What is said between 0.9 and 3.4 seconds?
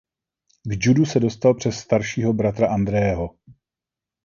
se dostal přes staršího bratra Andrého.